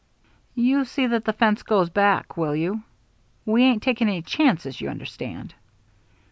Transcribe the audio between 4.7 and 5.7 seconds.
you understand."